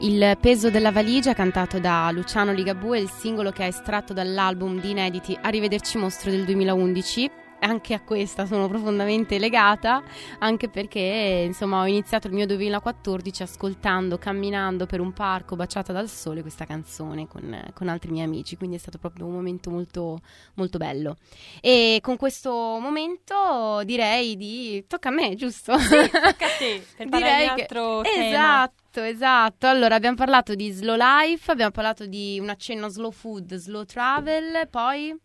[0.06, 4.80] Il peso della valigia, cantato da Luciano Ligabue, è il singolo che ha estratto dall'album
[4.80, 7.45] di inediti Arrivederci Mostro del 2011.
[7.58, 10.04] Anche a questa sono profondamente legata,
[10.40, 16.08] anche perché insomma ho iniziato il mio 2014 ascoltando, camminando per un parco baciata dal
[16.08, 20.20] sole questa canzone con, con altri miei amici, quindi è stato proprio un momento molto,
[20.56, 21.18] molto bello.
[21.60, 24.86] E con questo momento direi di...
[24.88, 25.76] tocca a me, giusto?
[25.80, 28.26] Sì, tocca a te, per parlare di Direi che- altro tema.
[28.28, 29.68] Esatto, esatto.
[29.68, 34.68] Allora, abbiamo parlato di slow life, abbiamo parlato di un accenno slow food, slow travel,
[34.70, 35.18] poi...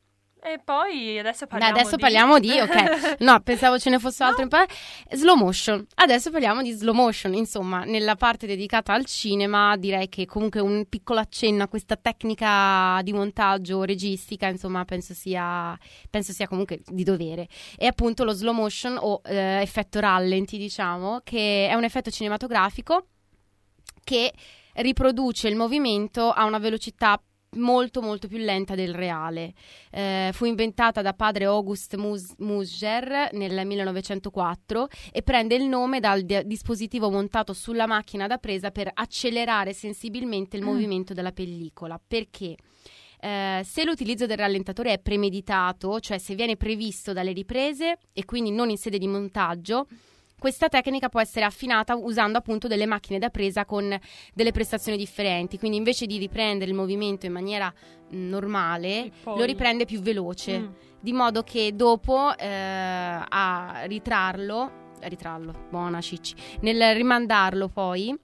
[0.42, 2.00] E poi adesso Beh, parliamo adesso di...
[2.02, 4.66] parliamo di, ok, no, pensavo ce ne fosse altro in par-
[5.10, 10.24] Slow motion, adesso parliamo di slow motion, insomma, nella parte dedicata al cinema direi che
[10.24, 15.78] comunque un piccolo accenno a questa tecnica di montaggio registica, insomma, penso sia,
[16.08, 17.46] penso sia comunque di dovere.
[17.76, 23.08] E appunto lo slow motion o eh, effetto rallenti, diciamo, che è un effetto cinematografico
[24.02, 24.32] che
[24.74, 27.20] riproduce il movimento a una velocità
[27.56, 29.52] molto molto più lenta del reale.
[29.90, 36.22] Eh, fu inventata da padre August Mus- Musger nel 1904 e prende il nome dal
[36.22, 40.66] di- dispositivo montato sulla macchina da presa per accelerare sensibilmente il Mm.
[40.66, 42.00] movimento della pellicola.
[42.06, 42.56] Perché?
[43.22, 48.50] Eh, se l'utilizzo del rallentatore è premeditato, cioè se viene previsto dalle riprese e quindi
[48.50, 49.86] non in sede di montaggio,
[50.40, 53.96] questa tecnica può essere affinata usando appunto delle macchine da presa con
[54.34, 57.72] delle prestazioni differenti, quindi invece di riprendere il movimento in maniera
[58.08, 60.66] mh, normale, poi- lo riprende più veloce, Mm.
[61.00, 68.14] di modo che dopo eh, a ritrarlo, ritrarlo, buona cicci, nel rimandarlo poi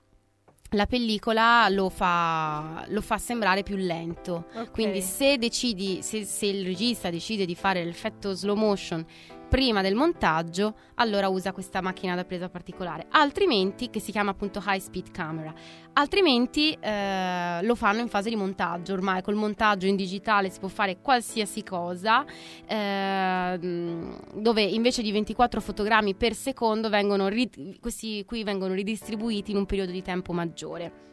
[0.71, 4.47] la pellicola lo fa, lo fa sembrare più lento.
[4.53, 4.73] Ok.
[4.73, 9.05] Quindi se decidi, se, se il regista decide di fare l'effetto slow motion
[9.49, 13.07] prima del montaggio, allora usa questa macchina da presa particolare.
[13.11, 15.53] Altrimenti, che si chiama appunto high speed camera,
[15.95, 18.93] altrimenti eh, lo fanno in fase di montaggio.
[18.93, 22.25] Ormai col montaggio in digitale si può fare qualsiasi cosa,
[22.67, 29.57] ehm, dove invece di 24 fotogrammi per secondo vengono ri- questi qui vengono ridistribuiti in
[29.59, 31.05] un periodo di tempo maggiore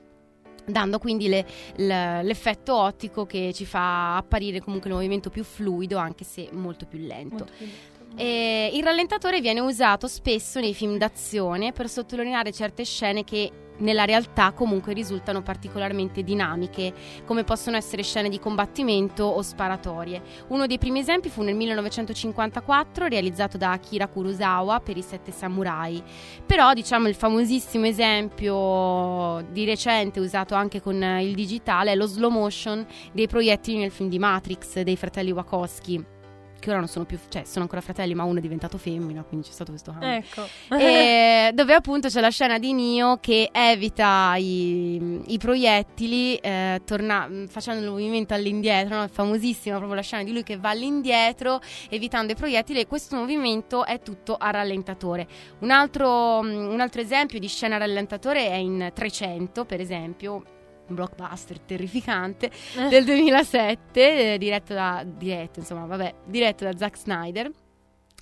[0.66, 5.98] dando quindi le- l- l'effetto ottico che ci fa apparire comunque il movimento più fluido
[5.98, 7.36] anche se molto più lento.
[7.36, 7.93] Molto più lento.
[8.16, 14.05] E il rallentatore viene usato spesso nei film d'azione per sottolineare certe scene che nella
[14.05, 16.93] realtà comunque risultano particolarmente dinamiche,
[17.26, 20.22] come possono essere scene di combattimento o sparatorie.
[20.49, 26.01] Uno dei primi esempi fu nel 1954, realizzato da Akira Kurosawa per i Sette Samurai.
[26.45, 32.30] Però, diciamo, il famosissimo esempio di recente usato anche con il digitale è lo slow
[32.30, 36.12] motion dei proiettili nel film di Matrix dei fratelli Wachowski.
[36.64, 39.47] Che ora non sono più, cioè sono ancora fratelli, ma uno è diventato femmina, quindi
[39.47, 40.11] c'è stato questo cambio.
[40.11, 40.47] Ecco.
[40.78, 47.30] E dove appunto c'è la scena di Neo che evita i, i proiettili eh, torna-
[47.49, 49.03] facendo il movimento all'indietro, no?
[49.03, 51.59] è famosissima proprio la scena di lui che va all'indietro
[51.89, 55.28] evitando i proiettili e questo movimento è tutto a rallentatore.
[55.59, 60.43] Un altro, un altro esempio di scena a rallentatore è in 300 per esempio,
[60.88, 62.52] un blockbuster terrificante
[62.90, 67.52] del 2007 eh, diretto da diretto insomma vabbè diretto da Zack Snyder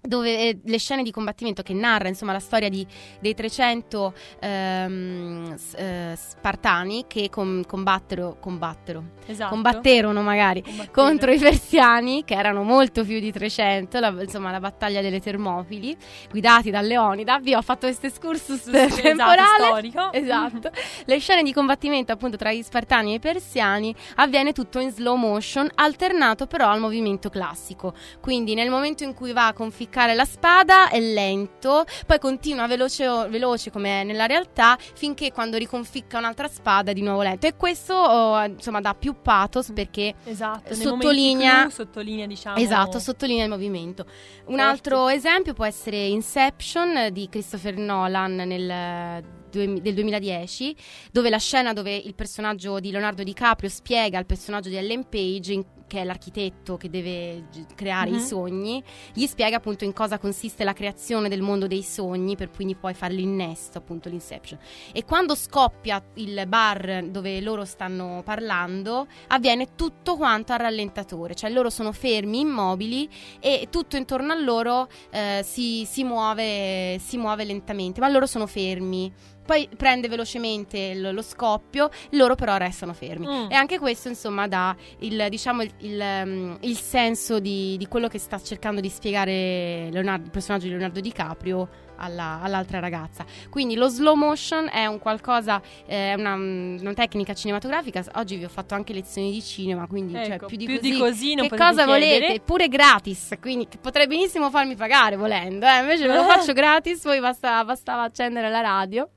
[0.02, 2.86] dove eh, le scene di combattimento che narra insomma la storia di,
[3.20, 9.50] dei 300 ehm, eh, spartani che com- combattero, combattero, Esatto.
[9.52, 10.92] combatterono magari Combattere.
[10.92, 15.96] contro i persiani che erano molto più di 300 la, insomma la battaglia delle Termopili
[16.32, 20.12] guidati da Leonida vi ho fatto questo excursus Esatto, temporale storico.
[20.14, 20.72] esatto
[21.06, 25.16] le scene di combattimento appunto tra gli spartani e i persiani avviene tutto in slow
[25.16, 30.26] motion alternato però al movimento classico quindi nel momento in cui va a conficcare la
[30.26, 36.92] spada è lento poi continua veloce, veloce come nella realtà finché quando riconficca un'altra spada
[36.92, 42.26] è di nuovo lento e questo oh, insomma dà più pathos perché Esatto, sottolinea- sottolinea
[42.26, 44.06] diciamo Esatto, sottolinea il movimento.
[44.46, 44.62] Un Certo.
[44.72, 50.76] altro esempio può essere Inception di Christopher Nolan nel, del 2010,
[51.12, 55.54] dove la scena dove il personaggio di Leonardo DiCaprio spiega al personaggio di Ellen Page,
[55.54, 58.16] in- che è l'architetto che deve creare Mhm.
[58.16, 58.82] i sogni,
[59.12, 62.94] gli spiega appunto in cosa consiste la creazione del mondo dei sogni, per quindi poi
[62.94, 64.58] fare l'innesto, appunto l'Inception.
[64.94, 71.50] E quando scoppia il bar dove loro stanno parlando, avviene tutto quanto a rallentatore, cioè
[71.50, 73.10] loro sono fermi, immobili
[73.42, 78.48] e tutto intorno a loro eh, si, si muove, si muove lentamente, ma loro sono
[78.48, 79.12] fermi.
[79.52, 83.28] Poi prende velocemente lo, lo scoppio, loro però restano fermi.
[83.28, 83.52] Mm.
[83.52, 88.08] E anche questo, insomma, dà il, diciamo, il, il, um, il senso di, di quello
[88.08, 93.26] che sta cercando di spiegare Leonardo- il personaggio di Leonardo DiCaprio alla- all'altra ragazza.
[93.50, 98.06] Quindi lo slow motion è un qualcosa, eh, una, una tecnica cinematografica.
[98.16, 100.90] Oggi vi ho fatto anche lezioni di cinema, quindi cioè, Ecco, più di più così.
[100.92, 102.20] di così non che cosa chiedere.
[102.20, 102.40] volete?
[102.40, 105.66] Pure gratis, quindi potrei benissimo farmi pagare volendo.
[105.66, 109.10] eh, Invece ve lo faccio gratis, poi basta- bastava accendere la radio.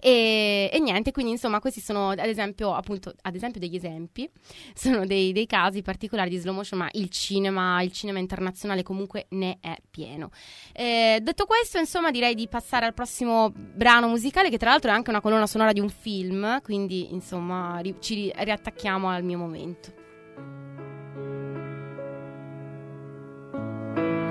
[0.00, 4.28] E, e niente, quindi insomma questi sono ad esempio appunto ad esempio degli esempi,
[4.74, 9.26] sono dei, dei casi particolari di slow motion, ma il cinema, il cinema internazionale comunque
[9.30, 10.30] ne è pieno.
[10.72, 14.94] Eh, detto questo, insomma, direi di passare al prossimo brano musicale, che tra l'altro è
[14.94, 19.38] anche una colonna sonora di un film, quindi insomma ri- ci ri- riattacchiamo al mio
[19.38, 20.04] momento.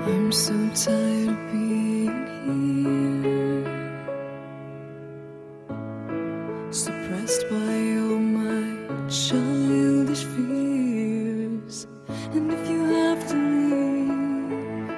[0.08, 2.06] I'm so tired of being
[3.24, 3.35] here,
[6.76, 11.86] suppressed by all my childish fears.
[12.34, 13.36] And if you have to
[13.72, 14.90] leave,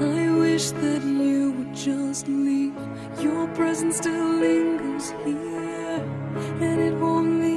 [0.00, 2.74] I wish that you would just leave.
[3.20, 6.00] Your presence still lingers here,
[6.60, 7.53] and it won't leave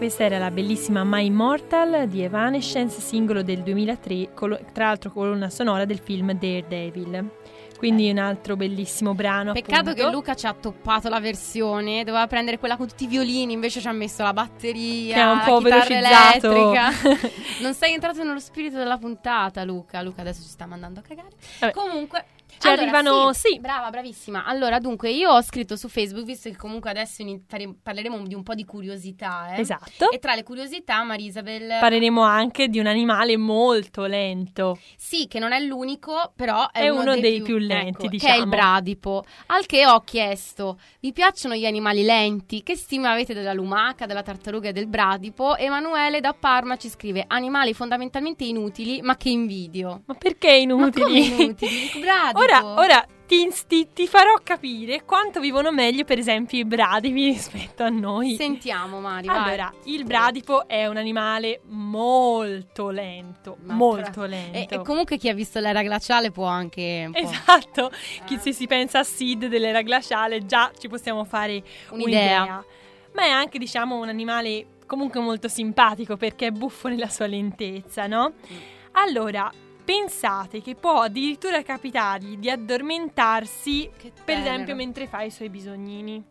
[0.00, 5.50] Questa era la bellissima My Immortal di Evanescence, singolo del 2003, colo- tra l'altro colonna
[5.50, 7.30] sonora del film Daredevil.
[7.76, 9.52] Quindi un altro bellissimo brano.
[9.52, 10.02] Peccato appunto.
[10.06, 13.82] che Luca ci ha toppato la versione, doveva prendere quella con tutti i violini, invece
[13.82, 16.72] ci ha messo la batteria, Che è un po' velocizzato.
[17.60, 20.00] non sei entrato nello spirito della puntata, Luca.
[20.00, 21.28] Luca adesso ci sta mandando a cagare.
[21.58, 21.72] Vabbè.
[21.74, 22.24] Comunque
[22.58, 23.58] Ci allora, arrivano- sì.
[23.60, 24.44] Brava, bravissima.
[24.44, 28.42] Allora, dunque, io ho scritto su Facebook, visto che comunque adesso fare- parleremo di un
[28.42, 29.60] po' di curiosità, eh.
[29.60, 30.10] Esatto.
[30.10, 34.78] E tra le curiosità, Marisabel, Parleremo anche di un animale molto lento.
[34.96, 38.32] sì, che non è l'unico, però è, È uno dei più lenti, ecco, diciamo.
[38.32, 39.24] Che è il bradipo.
[39.46, 42.62] Al che ho chiesto, vi piacciono gli animali lenti?
[42.62, 45.56] Che stima avete della lumaca, della tartaruga e del bradipo?
[45.56, 50.02] Emanuele da Parma ci scrive, animali fondamentalmente inutili, ma che invidio.
[50.06, 51.28] Ma perché inutili?
[51.30, 51.90] Ma inutili?
[52.00, 52.39] Bradipo.
[52.42, 57.82] Ora, ora ti, insti- ti farò capire quanto vivono meglio, per esempio, i bradipi rispetto
[57.84, 58.34] a noi.
[58.34, 59.36] Sentiamo, Mari, vai.
[59.36, 64.74] Allora, il bradipo è un animale molto lento, Ma molto tra- lento.
[64.74, 67.90] E, e comunque chi ha visto l'era glaciale può anche Esatto,
[68.24, 68.38] Chi- Eh.
[68.38, 72.38] se si pensa a Sid dell'era glaciale già ci possiamo fare Un'idea.
[72.40, 72.64] un'idea.
[73.12, 78.06] Ma è anche, diciamo, un animale comunque molto simpatico perché è buffo nella sua lentezza,
[78.08, 78.32] no?
[78.52, 78.56] Mm.
[78.92, 79.50] Allora,
[79.90, 83.90] pensate che può addirittura capitargli di addormentarsi,
[84.24, 86.22] per esempio, mentre fa i suoi bisognini.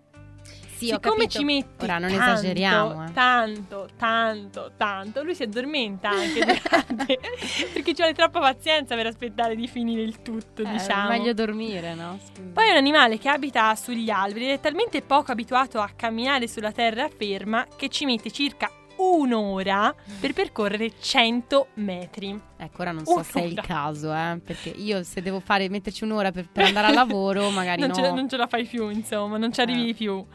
[0.77, 3.11] Sì, Siccome ci metti Ora non tanto, esageriamo, eh.
[3.11, 7.19] tanto, tanto, tanto, lui si addormenta anche durante,
[7.73, 11.09] perché ci vuole troppa pazienza per aspettare di finire il tutto, Eh, diciamo.
[11.09, 12.17] meglio dormire, no?
[12.23, 12.51] Scusa.
[12.53, 16.47] Poi è un animale che abita sugli alberi ed è talmente poco abituato a camminare
[16.47, 22.39] sulla terra ferma che ci mette circa un'ora per percorrere 100 metri.
[22.57, 23.67] Ecco, ora non so se è il Un'ora.
[23.67, 27.79] caso, eh, perché io se devo fare metterci un'ora per, per andare al lavoro, magari
[27.81, 27.95] Non, no.
[27.95, 29.93] ce la, non ce la fai più, insomma, non ci arrivi Eh.
[29.93, 30.25] più.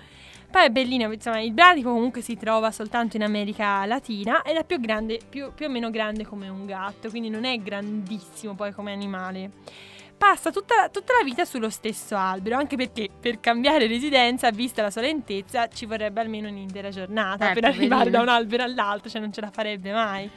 [0.51, 4.65] Poi è bellino, insomma, il bradipo comunque si trova soltanto in America Latina ed è
[4.65, 8.73] più grande, più, più o meno grande come un gatto, quindi non è grandissimo poi
[8.73, 9.51] come animale.
[10.27, 14.91] Passa tutta, tutta la vita sullo stesso albero, anche perché per cambiare residenza, vista la
[14.91, 19.21] sua lentezza, ci vorrebbe almeno un'intera giornata Eh, per arrivare da un albero all'altro, cioè
[19.21, 20.31] non ce la farebbe mai.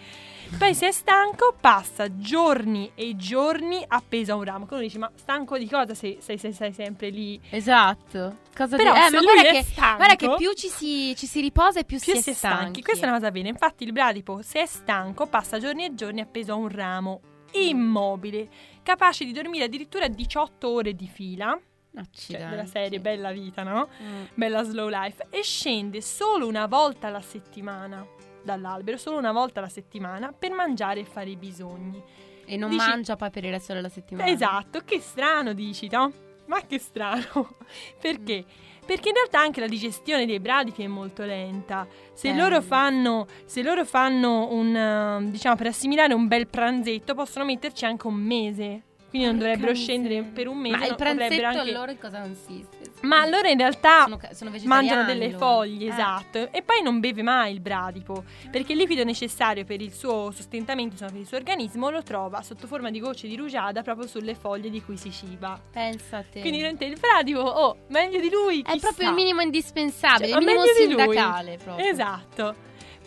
[0.57, 4.65] Poi se è stanco passa giorni e giorni appeso a un ramo.
[4.65, 7.39] Quindi dici, ma stanco di cosa se sei, sempre lì?
[7.49, 8.39] Esatto.
[8.55, 11.25] Cosa Però di- eh, ma guarda è che, stanco- guarda che più ci si, ci
[11.27, 12.35] si riposa e più, Più si, è stanchi.
[12.57, 12.81] stanchi.
[12.83, 13.47] Questa è una cosa bene.
[13.49, 17.21] Infatti il bradipo, se è stanco, passa giorni e giorni appeso a un ramo,
[17.53, 18.47] immobile,
[18.87, 21.59] capace di dormire addirittura 18 ore di fila.
[21.91, 22.49] Cioè, Accidenti.
[22.49, 23.89] della serie Bella Vita, no?
[24.01, 24.23] Mm.
[24.35, 25.27] Bella Slow Life.
[25.29, 28.05] E scende solo una volta alla settimana
[28.43, 32.01] dall'albero, solo una volta alla settimana, per mangiare e fare i bisogni.
[32.45, 34.29] E non Dici- mangia poi per il resto della settimana.
[34.29, 36.13] Esatto, che strano dici, no?
[36.45, 37.57] Ma che strano.
[37.99, 38.45] Perché?
[38.87, 41.85] Perché in realtà anche la digestione dei bradipi è molto lenta.
[42.13, 42.35] Se Eh.
[42.35, 47.83] loro fanno, se loro fanno un, eh, diciamo, per assimilare un bel pranzetto, possono metterci
[47.83, 48.81] anche un mese.
[49.09, 50.77] Quindi non Porca dovrebbero scendere per un mese.
[50.77, 51.59] Ma il pranzetto anche...
[51.59, 52.91] allora in cosa consiste?
[53.01, 55.89] Ma allora in realtà sono, sono mangiano delle foglie, Eh.
[55.89, 56.51] esatto.
[56.51, 60.93] E poi non beve mai il bradipo, perché il liquido necessario per il suo sostentamento,
[60.93, 64.35] insomma, per il suo organismo, lo trova sotto forma di gocce di rugiada proprio sulle
[64.35, 65.59] foglie di cui si ciba.
[65.71, 66.41] Pensa a te.
[66.41, 68.87] Quindi veramente il bradipo, oh, meglio di lui, è chissà.
[68.87, 71.85] proprio il minimo indispensabile, Cioè, il minimo sindacale proprio.
[71.85, 72.55] Esatto.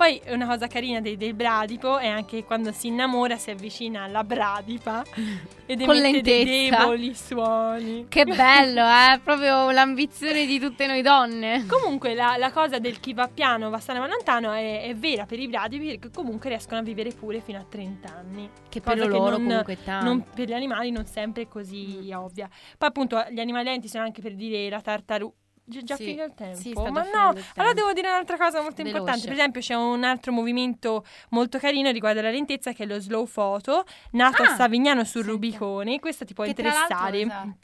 [0.01, 4.24] Poi una cosa carina dei- del bradipo è anche quando si innamora si avvicina alla
[4.24, 5.05] bradipa
[5.66, 6.78] ed Con emette dei lentezza.
[6.84, 8.07] deboli suoni.
[8.09, 9.20] Che bello, eh?
[9.22, 11.66] Proprio l'ambizione di tutte noi donne.
[11.66, 15.26] Comunque la, la cosa del chi va piano va sano ma lontano è, è vera
[15.26, 18.48] per i bradipi perché comunque riescono a vivere pure fino a 30 anni.
[18.70, 20.05] Che Cosa per loro non- comunque tanto.
[20.07, 22.48] non- per gli animali non sempre è così ovvia.
[22.78, 25.34] Poi appunto gli animali lenti sono anche per dire la tartaruga.
[25.71, 26.57] Già, Sì, finito il tempo?
[26.59, 28.99] sì, Ma no, allora devo dire un'altra cosa molto Veloce.
[28.99, 29.27] importante.
[29.27, 33.27] Per esempio, c'è un altro movimento molto carino riguardo alla lentezza che è lo slow
[33.27, 35.31] photo, nato Ah, a Savignano sul senti.
[35.31, 35.99] Rubicone.
[36.01, 37.21] Questo ti può Che interessare.
[37.21, 37.57] esatto.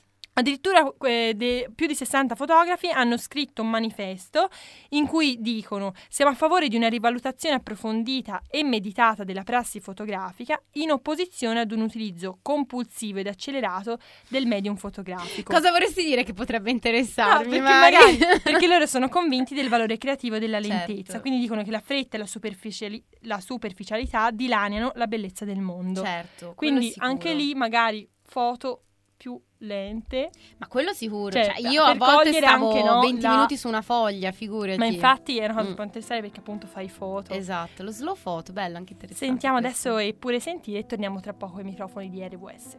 [0.46, 4.50] Addirittura eh, de- più di 60 fotografi hanno scritto un manifesto
[4.90, 10.62] in cui dicono siamo a favore di una rivalutazione approfondita e meditata della prassi fotografica
[10.72, 15.54] in opposizione ad un utilizzo compulsivo ed accelerato del medium fotografico.
[15.54, 17.48] Cosa vorresti dire che potrebbe No, interessarmi?
[17.48, 17.94] perché, Mari?
[17.94, 20.92] magari, perché loro sono convinti del valore creativo della Certo.
[20.92, 25.60] lentezza, quindi dicono che la fretta e la, superficiali- la superficialità dilaniano la bellezza del
[25.60, 26.02] mondo.
[26.02, 28.82] Certo, quindi anche lì magari foto
[29.16, 31.30] più lente Ma quello sicuro.
[31.32, 34.78] Cioè, Cioè, io a volte stavo anche, no, 20 la- minuti su una foglia, figurati.
[34.78, 35.80] Ma infatti è una cosa Mm.
[35.82, 37.32] interessare perché appunto fai foto.
[37.32, 39.26] Esatto, lo slow photo, bello, anche interessante.
[39.26, 42.76] Sentiamo adesso e pure sentire e torniamo tra poco ai microfoni di RWS.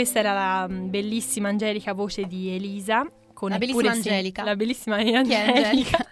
[0.00, 3.06] Questa era la mm, bellissima angelica voce di Elisa.
[3.34, 4.44] Con La bellissima Angelica.
[4.44, 6.06] La bellissima Chi è Angelica.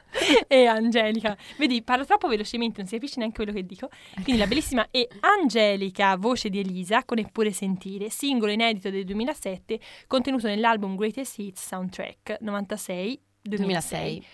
[0.47, 1.34] e Angelica.
[1.57, 3.89] Vedi, parlo troppo velocemente, non si capisce neanche quello che dico.
[4.22, 9.80] Quindi la bellissima e Angelica, voce di Elisa, con Eppure Sentire, singolo inedito del 2007,
[10.07, 13.22] contenuto nell'album Greatest Hits Soundtrack 96.
[13.41, 13.99] 2006.
[13.99, 14.26] 2006.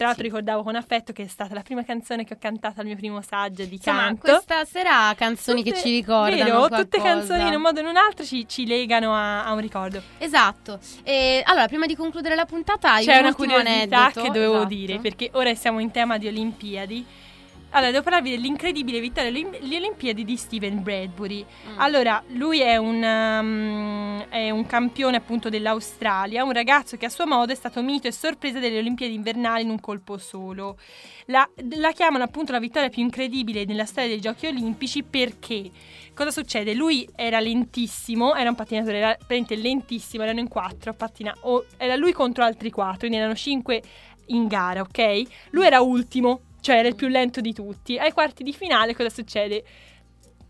[0.00, 2.86] Tra l'altro ricordavo con affetto che è stata la prima canzone che ho cantato al
[2.86, 4.20] mio primo saggio di Insomma, canto.
[4.22, 6.82] questa sera canzoni che Tutte- ci ricordano Vero, qualcosa.
[6.82, 9.60] tutte canzoni in un modo o in un altro ci, ci legano a, a un
[9.60, 10.00] ricordo.
[10.16, 10.78] Esatto.
[11.02, 14.22] E allora, prima di concludere la puntata, C'è un una curiosità aneddoto.
[14.22, 14.68] che dovevo Esatto.
[14.74, 17.04] dire, perché ora siamo in tema di Olimpiadi.
[17.72, 21.44] Allora, devo parlarvi dell'incredibile vittoria alle Olimpiadi di Steven Bradbury.
[21.44, 21.78] Mm.
[21.78, 27.26] Allora, lui è un, um, è un campione appunto dell'Australia, un ragazzo che a suo
[27.26, 30.78] modo è stato mito e sorpresa delle Olimpiadi invernali in un colpo solo.
[31.26, 35.70] La, la chiamano appunto la vittoria più incredibile nella storia dei Giochi Olimpici perché
[36.12, 36.74] cosa succede?
[36.74, 41.66] Lui era lentissimo, era un pattinatore, era veramente lentissimo, erano in quattro a pattinare, o
[41.76, 43.80] era lui contro altri quattro, quindi erano cinque
[44.26, 45.22] in gara, ok?
[45.50, 47.98] Lui era ultimo, cioè era il più lento di tutti.
[47.98, 49.64] Ai quarti di finale cosa succede?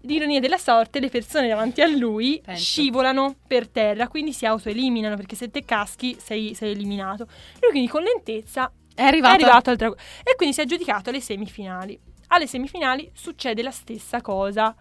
[0.04, 2.62] L'ironia della sorte, le persone davanti a lui Penso.
[2.62, 7.26] scivolano per terra, quindi si autoeliminano perché se te caschi sei, sei eliminato.
[7.60, 9.32] Lui quindi con lentezza È arrivato.
[9.32, 12.00] è arrivato al traguardo e quindi si è aggiudicato alle semifinali.
[12.28, 14.74] Alle semifinali succede la stessa cosa.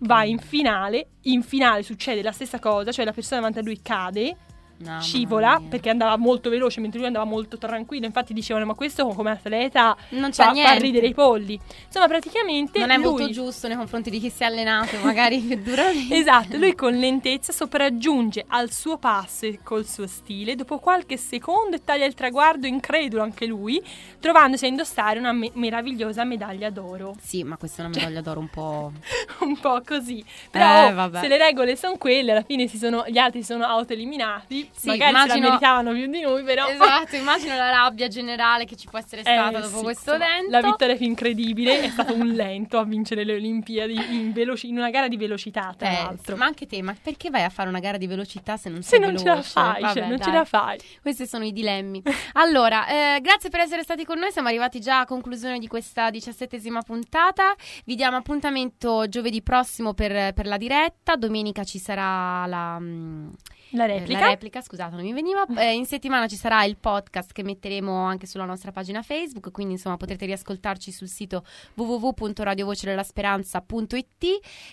[0.00, 3.80] Va in finale, in finale succede la stessa cosa, cioè la persona davanti a lui
[3.82, 4.36] cade
[4.82, 8.06] Mamma scivola perché andava molto veloce mentre lui andava molto tranquillo.
[8.06, 10.78] Infatti dicevano: Ma questo come atleta Non c'è fa, fa niente.
[10.78, 11.58] ridere i polli.
[11.86, 13.04] Insomma, praticamente Non è lui...
[13.04, 16.14] molto giusto nei confronti di chi si è allenato, magari più duramente.
[16.20, 21.80] Esatto, lui con lentezza sopraggiunge al suo passo e col suo stile dopo qualche secondo
[21.82, 23.82] taglia il traguardo incredulo anche lui,
[24.18, 27.14] trovandosi a indossare una me- meravigliosa medaglia d'oro.
[27.20, 28.92] Sì, ma questa è una medaglia d'oro un po'.
[29.40, 30.22] Un po' così.
[30.50, 31.20] Però Eh, oh, vabbè.
[31.20, 34.69] se le regole sono quelle, alla fine si sono, gli altri si sono autoeliminati.
[34.72, 36.66] Sì, Magari se immagino- la meritavano più di noi, però.
[36.68, 40.30] Esatto, immagino la rabbia generale che ci può essere Eh, stata dopo sì, questo insomma,
[40.36, 40.50] evento.
[40.50, 44.78] La vittoria più incredibile è stato un lento a vincere le Olimpiadi in, veloci- in
[44.78, 46.36] una gara di velocità, tra Eh, l'altro.
[46.36, 48.88] ma anche te, ma perché vai a fare una gara di velocità se non Se
[48.96, 49.50] sei non ce la veloce?
[49.50, 50.32] fai, Vabbè, cioè, non ce dai.
[50.34, 50.78] la fai.
[51.02, 52.02] Questi sono i dilemmi.
[52.34, 54.30] Allora, eh, grazie per essere stati con noi.
[54.32, 57.54] Siamo arrivati già a conclusione di questa diciassettesima puntata.
[57.84, 61.16] Vi diamo appuntamento giovedì prossimo per, per la diretta.
[61.16, 62.78] Domenica ci sarà la.
[62.78, 63.28] mm,
[63.70, 64.20] La eh, replica.
[64.20, 65.44] la replica, scusate, non mi veniva.
[65.56, 69.50] Eh, in settimana ci sarà il podcast che metteremo anche sulla nostra pagina Facebook.
[69.50, 71.44] Quindi, insomma, potrete riascoltarci sul sito
[71.74, 74.24] www.radiovocedellasperanza.it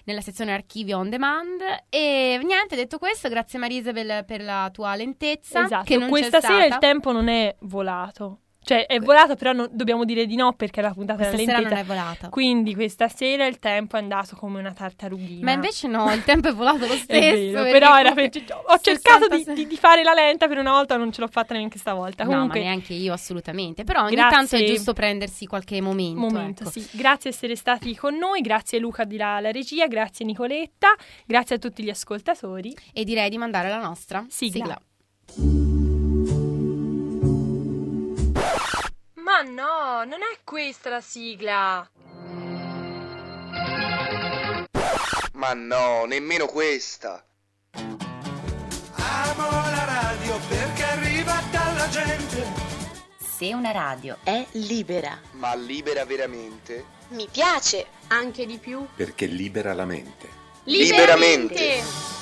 [0.06, 1.62] nella sezione archivio on demand.
[1.90, 5.64] E niente, detto questo, grazie Maria Isabel per la tua lentezza.
[5.64, 8.40] Esatto, questa sera il tempo non è volato.
[8.68, 11.60] Cioè, è volato, però non- dobbiamo dire di no perché la puntata Questa era sera
[11.60, 11.82] lentezza.
[11.82, 12.30] non è volata.
[12.30, 15.44] Quindi questa sera il tempo è andato come una tartarughina.
[15.46, 17.14] Ma invece no, il tempo è volato lo stesso.
[17.14, 20.58] È vero, però era per- ho cercato di, 66 di- di fare la lenta per
[20.58, 22.24] una volta, non ce l'ho fatta neanche stavolta.
[22.26, 23.84] No, Comunque, ma neanche io assolutamente.
[23.86, 24.36] Però ogni Grazie.
[24.38, 26.20] tanto è giusto prendersi qualche momento.
[26.20, 26.72] momento, ecco.
[26.72, 26.86] sì.
[26.92, 30.90] Grazie di essere stati con noi, grazie Luca di là alla regia, grazie Nicoletta,
[31.26, 32.76] grazie a tutti gli ascoltatori.
[32.94, 34.78] E direi di mandare la nostra Sigla.
[39.28, 41.86] Ma no, non è questa la sigla.
[45.34, 47.26] Ma no, nemmeno questa.
[47.74, 52.46] Amo la radio perché arriva dalla gente.
[53.20, 56.86] Se una radio è libera, Ma libera veramente?
[57.10, 58.88] Mi piace, anche di più.
[58.96, 60.30] perché libera la mente.
[60.64, 61.54] Liberamente.
[61.54, 62.17] Liberamente.